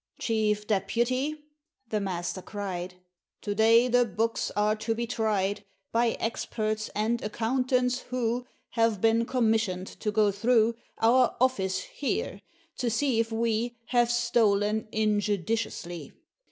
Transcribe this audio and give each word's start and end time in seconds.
"Chief 0.19 0.65
Deputy," 0.65 1.35
the 1.89 1.99
Master 2.01 2.41
cried, 2.41 2.95
"To 3.43 3.53
day 3.53 3.87
the 3.87 4.03
books 4.03 4.49
are 4.55 4.75
to 4.77 4.95
be 4.95 5.05
tried 5.05 5.63
By 5.91 6.13
experts 6.19 6.89
and 6.95 7.21
accountants 7.21 7.99
who 7.99 8.47
Have 8.71 8.99
been 8.99 9.25
commissioned 9.27 9.85
to 9.99 10.11
go 10.11 10.31
through 10.31 10.73
Our 10.97 11.35
office 11.39 11.81
here, 11.83 12.41
to 12.77 12.89
see 12.89 13.19
if 13.19 13.31
we 13.31 13.77
Have 13.89 14.09
stolen 14.09 14.87
injudiciously. 14.91 16.13